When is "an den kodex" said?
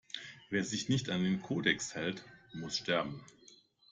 1.11-1.93